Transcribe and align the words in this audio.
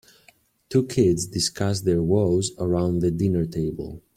Two 0.69 0.87
kids 0.87 1.27
discuss 1.27 1.81
their 1.81 2.01
woes 2.01 2.53
around 2.57 3.01
the 3.03 3.11
dinner 3.11 3.45
table. 3.45 4.01